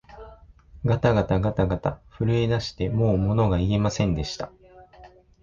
[0.83, 4.51] がたがたがたがた、震えだしてもうものが言えませんでした